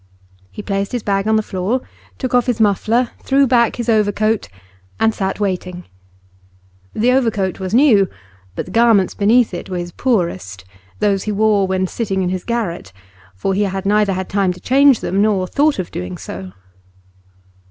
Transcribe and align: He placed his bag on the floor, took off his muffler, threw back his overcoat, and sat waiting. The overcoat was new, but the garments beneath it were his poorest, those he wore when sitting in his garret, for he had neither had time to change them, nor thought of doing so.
He 0.49 0.63
placed 0.63 0.93
his 0.93 1.03
bag 1.03 1.27
on 1.27 1.35
the 1.35 1.43
floor, 1.43 1.81
took 2.17 2.33
off 2.33 2.47
his 2.47 2.59
muffler, 2.59 3.11
threw 3.21 3.45
back 3.45 3.75
his 3.75 3.87
overcoat, 3.87 4.49
and 4.99 5.13
sat 5.13 5.39
waiting. 5.39 5.83
The 6.95 7.11
overcoat 7.11 7.59
was 7.59 7.71
new, 7.75 8.09
but 8.55 8.65
the 8.65 8.71
garments 8.71 9.13
beneath 9.13 9.53
it 9.53 9.69
were 9.69 9.77
his 9.77 9.91
poorest, 9.91 10.65
those 10.97 11.25
he 11.25 11.31
wore 11.31 11.67
when 11.67 11.85
sitting 11.85 12.23
in 12.23 12.29
his 12.29 12.43
garret, 12.43 12.91
for 13.35 13.53
he 13.53 13.61
had 13.65 13.85
neither 13.85 14.13
had 14.13 14.27
time 14.27 14.51
to 14.53 14.59
change 14.59 15.01
them, 15.01 15.21
nor 15.21 15.45
thought 15.45 15.77
of 15.77 15.91
doing 15.91 16.17
so. 16.17 16.51